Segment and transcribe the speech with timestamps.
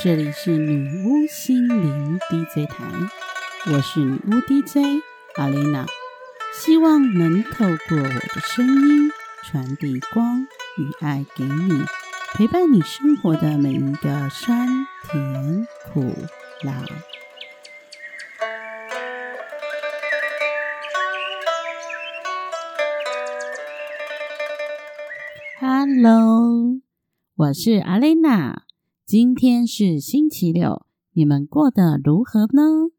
[0.00, 2.84] 这里是女巫心灵 DJ 台，
[3.66, 5.02] 我是女巫 DJ
[5.34, 5.86] 阿丽娜，
[6.54, 9.10] 希望能透过我的声音
[9.42, 10.46] 传递光
[10.76, 11.82] 与爱给你，
[12.34, 14.68] 陪伴你生活的每一个酸
[15.10, 16.14] 甜苦
[16.62, 16.84] 辣。
[25.58, 26.78] Hello，
[27.34, 28.67] 我是阿丽娜。
[29.08, 32.90] 今天是星期六，你们过得如何呢？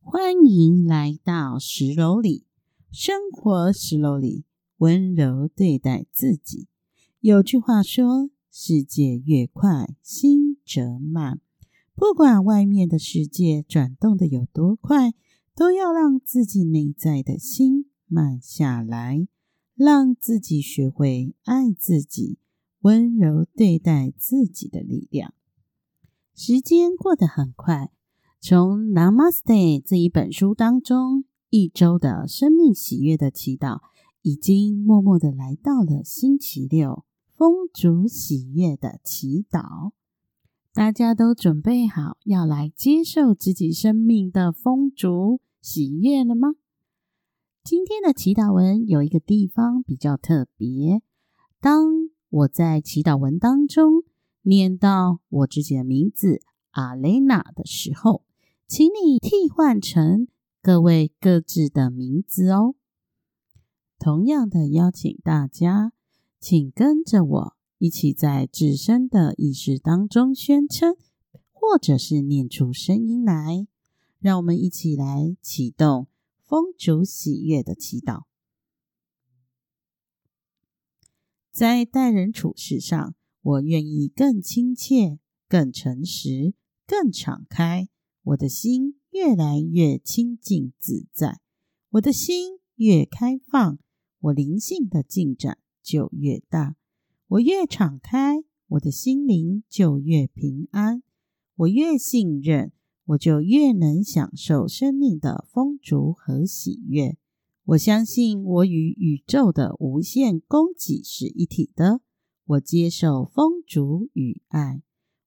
[0.00, 2.44] 欢迎来到十楼里，
[2.92, 4.44] 生活十楼里，
[4.76, 6.68] 温柔对待自己。
[7.18, 11.40] 有句话说：“世界越快，心则慢。”
[11.96, 15.12] 不管外面的世界转动的有多快，
[15.56, 19.26] 都要让自己内在的心慢下来，
[19.74, 22.38] 让自己学会爱自己。
[22.82, 25.34] 温柔对待自己的力量。
[26.34, 27.92] 时间过得很快，
[28.40, 29.44] 从《Namaste》
[29.84, 33.80] 这一本书当中，一周的生命喜悦的祈祷，
[34.22, 37.04] 已经默默的来到了星期六，
[37.36, 39.92] 风烛喜悦的祈祷。
[40.72, 46.54] 大家都准备好要来接受自己生命的风烛喜悦了吗？
[47.62, 51.02] 今天的祈祷文有一个地方比较特别，
[51.60, 52.11] 当。
[52.32, 54.04] 我在祈祷文当中
[54.40, 58.24] 念到我自己的名字阿雷娜的时候，
[58.66, 60.26] 请你替换成
[60.62, 62.74] 各位各自的名字哦。
[63.98, 65.92] 同样的，邀请大家，
[66.40, 70.96] 请跟着我一起在自身的意识当中宣称，
[71.52, 73.66] 或者是念出声音来，
[74.20, 76.06] 让我们一起来启动
[76.42, 78.22] 风烛喜悦的祈祷。
[81.52, 86.54] 在待人处事上，我愿意更亲切、更诚实、
[86.86, 87.90] 更敞开。
[88.22, 91.40] 我的心越来越清净自在，
[91.90, 93.78] 我的心越开放，
[94.20, 96.76] 我灵性的进展就越大。
[97.28, 101.02] 我越敞开，我的心灵就越平安。
[101.56, 102.72] 我越信任，
[103.04, 107.18] 我就越能享受生命的丰足和喜悦。
[107.64, 112.00] 我相信我与宇宙的无限供给是一体的。
[112.44, 114.82] 我接受风烛与爱，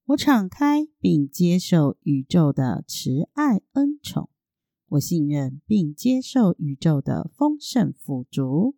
[0.07, 4.29] 我敞开并接受宇宙的慈爱恩宠。
[4.90, 8.75] 我信任并接受宇宙的丰盛富足。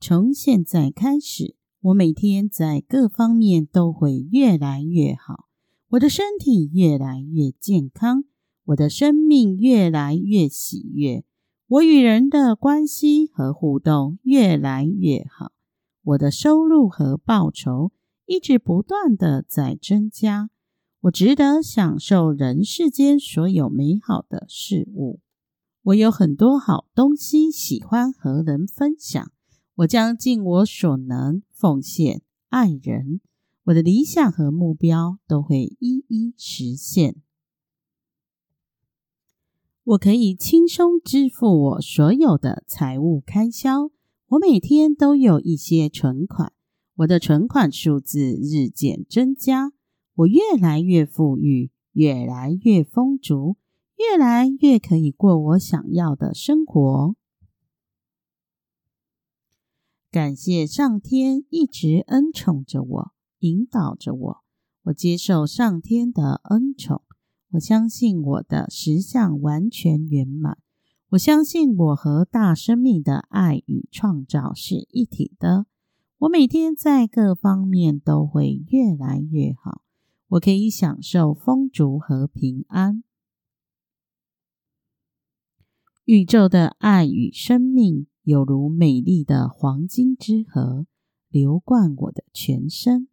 [0.00, 5.48] 从现在开始，我每天在各方面都会越来越好，
[5.90, 8.24] 我的身体越来越健康。
[8.66, 11.22] 我的生命越来越喜悦，
[11.66, 15.52] 我与人的关系和互动越来越好，
[16.02, 17.92] 我的收入和报酬
[18.24, 20.48] 一直不断的在增加，
[21.02, 25.20] 我值得享受人世间所有美好的事物，
[25.82, 29.30] 我有很多好东西喜欢和人分享，
[29.74, 33.20] 我将尽我所能奉献爱人，
[33.64, 37.16] 我的理想和目标都会一一实现。
[39.84, 43.90] 我可以轻松支付我所有的财务开销。
[44.28, 46.54] 我每天都有一些存款，
[46.96, 49.72] 我的存款数字日渐增加。
[50.14, 53.58] 我越来越富裕，越来越丰足，
[53.98, 57.14] 越来越可以过我想要的生活。
[60.10, 64.38] 感谢上天一直恩宠着我，引导着我。
[64.84, 67.02] 我接受上天的恩宠。
[67.50, 70.58] 我相信我的实相完全圆满。
[71.10, 75.66] 我相信我和大生命的爱与创造是一体的。
[76.18, 79.82] 我每天在各方面都会越来越好。
[80.28, 83.04] 我可以享受丰足和平安。
[86.06, 90.86] 宇宙的爱与生命犹如美丽的黄金之河，
[91.28, 93.08] 流贯我的全身。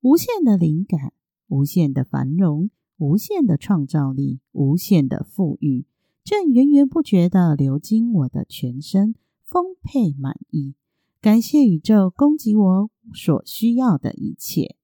[0.00, 1.12] 无限的灵感，
[1.46, 2.70] 无限的繁荣。
[2.98, 5.84] 无限的创造力，无限的富裕，
[6.24, 9.14] 正源源不绝的流经我的全身，
[9.44, 10.74] 丰沛满意。
[11.20, 14.76] 感谢宇宙供给我所需要的一切。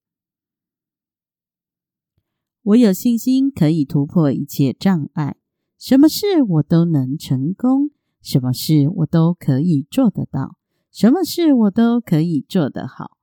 [2.63, 5.37] 我有信心可以突破一切障碍，
[5.79, 10.57] 什么事我都能成功，什么事我都可以做得到，
[10.91, 13.17] 什么事我都可以做得好。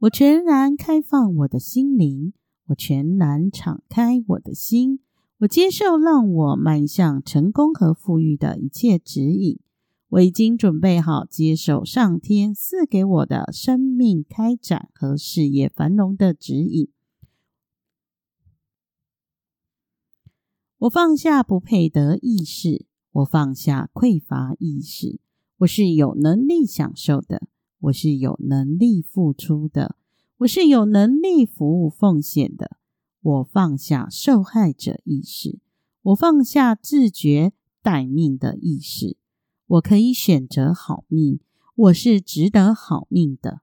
[0.00, 2.32] 我全然开放我的心灵，
[2.68, 5.00] 我全然敞开我的心，
[5.40, 9.60] 我接受让我迈向成功和富裕的一切指引。
[10.08, 16.88] 我已经准备好接受上天赐给我的生命开展和事业繁荣的指引。
[20.78, 25.20] 我放下不配得意识，我放下匮乏意识。
[25.58, 27.42] 我是有能力享受的，
[27.80, 29.96] 我是有能力付出的，
[30.38, 32.76] 我是有能力服务奉献的。
[33.22, 35.58] 我放下受害者意识，
[36.02, 39.16] 我放下自觉待命的意识。
[39.66, 41.40] 我可以选择好命，
[41.74, 43.62] 我是值得好命的。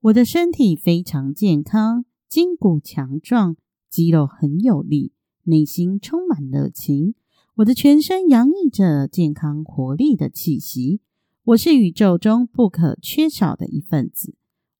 [0.00, 2.04] 我的身体非常健康。
[2.28, 3.56] 筋骨强壮，
[3.90, 5.12] 肌肉很有力，
[5.42, 7.14] 内心充满热情。
[7.62, 11.00] 我的全身洋溢着健康活力的气息。
[11.44, 14.34] 我是宇宙中不可缺少的一份子。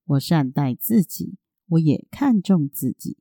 [0.05, 1.37] 我善待自己，
[1.69, 3.15] 我也看重自己。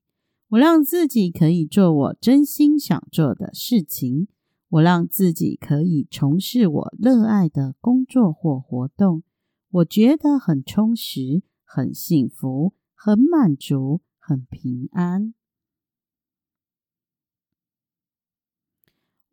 [0.48, 4.26] 我让自己可以做我真心想做的事情。
[4.68, 9.22] 我让自己可以从事我热爱的工作或活动。
[9.70, 14.00] 我觉得很充实，很幸福，很满足。
[14.18, 15.34] 很平安。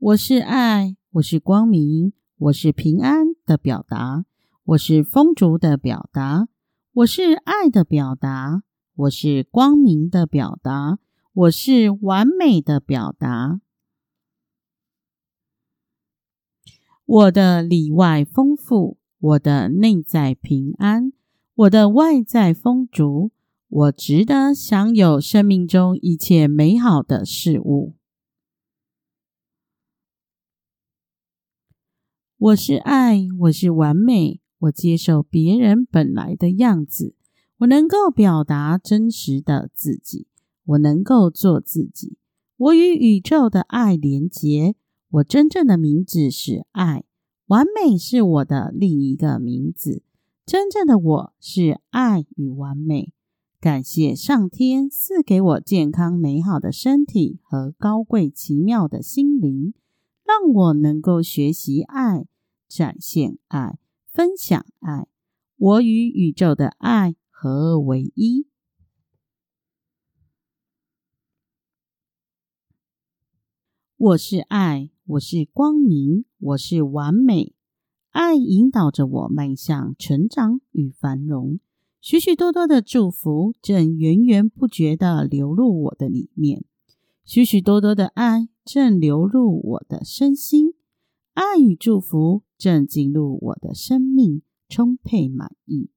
[0.01, 4.23] 我是爱，我是光明，我是平安的表达，
[4.63, 6.47] 我是丰足的表达，
[6.93, 8.63] 我是爱的表达，
[8.95, 10.99] 我是光明的表达，
[11.33, 13.59] 我是完美的表达。
[17.05, 21.11] 我的里外丰富，我的内在平安，
[21.55, 23.31] 我的外在丰足。
[23.67, 27.98] 我值得享有生命中一切美好的事物。
[32.39, 34.39] 我是爱，我是完美。
[34.59, 37.13] 我接受别人本来的样子。
[37.57, 40.25] 我能够表达真实的自己。
[40.67, 42.15] 我能够做自己。
[42.55, 44.75] 我与宇宙的爱连结。
[45.09, 47.03] 我真正的名字是爱。
[47.47, 50.01] 完美是我的另一个名字。
[50.45, 53.11] 真正的我是爱与完美。
[53.59, 59.73] 感谢上天赐给我健康美好的身体和高贵奇妙的心灵，
[60.29, 62.27] 让我能够学习爱、
[62.67, 65.07] 展现爱、分享爱。
[65.57, 68.45] 我与宇宙的爱合二为一。
[73.97, 77.55] 我是爱，我是光明，我是完美。
[78.11, 81.59] 爱引导着我迈向成长与繁荣。
[81.99, 86.65] 许许多多的祝福正源源不绝的流入我的里面，
[87.29, 90.73] 许许多多的爱正流入我的身心，
[91.35, 95.91] 爱与祝福正进入我的生命，充沛满意。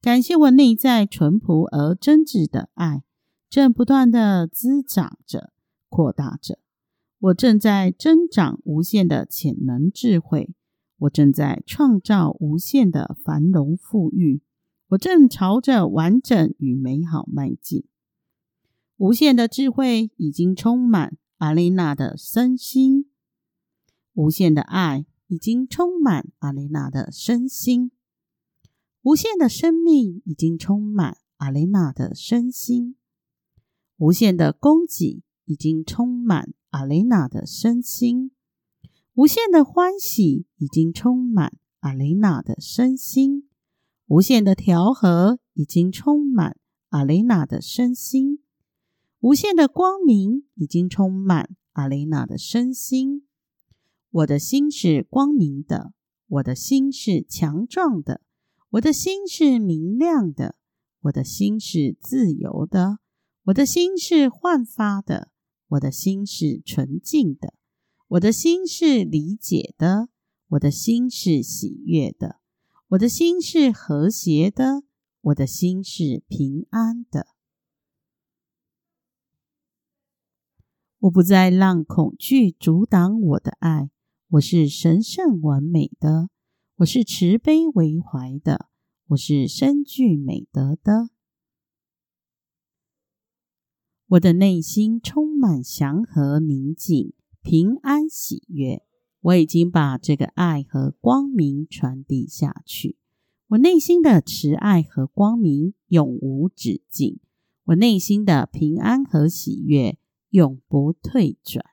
[0.00, 3.02] 感谢我内在淳朴而真挚的爱，
[3.50, 5.50] 正不断的滋长着、
[5.88, 6.60] 扩大着。
[7.18, 10.54] 我正在增长无限的潜能智慧，
[10.98, 14.40] 我正在创造无限的繁荣富裕。
[14.90, 17.86] 我正朝着完整与美好迈进。
[18.98, 23.10] 无限的智慧已经充满阿雷娜的身心，
[24.14, 27.90] 无限的爱已经充满阿雷娜的身心，
[29.02, 32.96] 无限的生命已经充满阿雷娜的身心，
[33.98, 38.30] 无限的供给已经充满阿雷娜的身心，
[39.12, 43.50] 无限的欢喜已经充满阿雷娜的身心。
[44.06, 46.56] 无限的调和已经充满
[46.88, 48.38] 阿雷娜的身心，
[49.20, 53.26] 无限的光明已经充满阿雷娜的身心。
[54.10, 55.92] 我的心是光明的，
[56.26, 58.20] 我的心是强壮的，
[58.70, 60.56] 我的心是明亮的，
[61.02, 62.98] 我的心是自由的，
[63.44, 65.30] 我的心是焕发的，
[65.68, 67.54] 我的心是纯净的，
[68.08, 70.08] 我的心是理解的，
[70.48, 72.40] 我的心是喜悦的。
[72.90, 74.84] 我的心是和谐的，
[75.20, 77.26] 我的心是平安的。
[81.06, 83.90] 我不再让恐惧阻挡我的爱。
[84.30, 86.30] 我是神圣完美的，
[86.78, 88.66] 我是慈悲为怀的，
[89.08, 91.10] 我是深具美德的。
[94.08, 98.82] 我的内心充满祥和、宁静、平安、喜悦。
[99.20, 102.96] 我已经把这个爱和光明传递下去。
[103.48, 107.20] 我内心的慈爱和光明永无止境。
[107.66, 109.98] 我内心的平安和喜悦
[110.36, 111.64] 永不退转。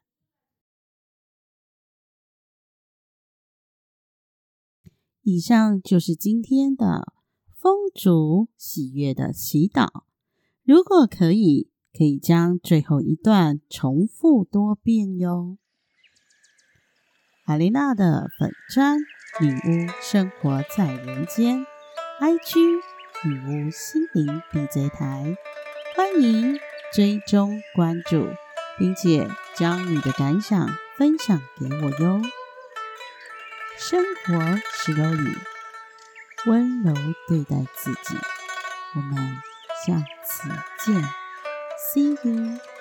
[5.22, 7.12] 以上就是今天的
[7.58, 10.03] 风烛喜悦的祈祷。
[10.63, 15.58] 如果可以，可以将最后一段重复多遍哟。
[17.43, 18.98] 海丽娜的粉砖
[19.41, 21.65] 女巫生活在人间
[22.22, 22.60] ，IG
[23.25, 25.36] 女巫心灵 DJ 台，
[25.98, 26.58] 欢迎
[26.93, 28.24] 追踪关注，
[28.77, 32.22] 并且将你的感想分享给我哟。
[33.77, 35.36] 生活是由你，
[36.46, 36.94] 温柔
[37.27, 38.18] 对待自己。
[38.96, 39.38] 我们
[39.86, 40.50] 下次
[40.86, 41.03] 见
[41.94, 42.73] ，See you。